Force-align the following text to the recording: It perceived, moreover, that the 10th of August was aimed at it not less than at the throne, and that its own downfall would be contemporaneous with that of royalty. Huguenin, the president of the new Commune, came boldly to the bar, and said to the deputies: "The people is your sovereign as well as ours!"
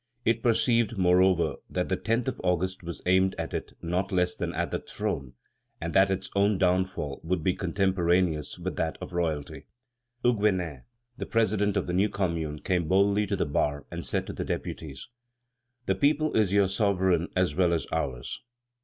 It 0.25 0.41
perceived, 0.41 0.97
moreover, 0.97 1.57
that 1.69 1.89
the 1.89 1.95
10th 1.95 2.27
of 2.29 2.41
August 2.43 2.81
was 2.81 3.03
aimed 3.05 3.35
at 3.37 3.53
it 3.53 3.73
not 3.83 4.11
less 4.11 4.35
than 4.35 4.51
at 4.55 4.71
the 4.71 4.79
throne, 4.79 5.33
and 5.79 5.93
that 5.93 6.09
its 6.09 6.31
own 6.35 6.57
downfall 6.57 7.21
would 7.23 7.43
be 7.43 7.53
contemporaneous 7.53 8.57
with 8.57 8.77
that 8.77 8.97
of 8.99 9.13
royalty. 9.13 9.67
Huguenin, 10.25 10.85
the 11.17 11.27
president 11.27 11.77
of 11.77 11.85
the 11.85 11.93
new 11.93 12.09
Commune, 12.09 12.57
came 12.61 12.87
boldly 12.87 13.27
to 13.27 13.35
the 13.35 13.45
bar, 13.45 13.85
and 13.91 14.03
said 14.03 14.25
to 14.25 14.33
the 14.33 14.43
deputies: 14.43 15.07
"The 15.85 15.93
people 15.93 16.33
is 16.35 16.51
your 16.51 16.67
sovereign 16.67 17.27
as 17.35 17.53
well 17.55 17.71
as 17.71 17.85
ours!" 17.91 18.41